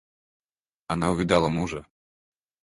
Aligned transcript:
Она 0.87 1.11
увидала 1.11 1.47
мужа. 1.47 1.85